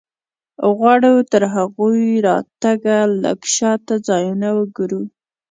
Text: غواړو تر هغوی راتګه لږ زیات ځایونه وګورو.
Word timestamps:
غواړو 0.77 1.13
تر 1.31 1.43
هغوی 1.55 2.07
راتګه 2.27 2.97
لږ 3.23 3.39
زیات 3.55 3.85
ځایونه 4.07 4.47
وګورو. 4.59 5.01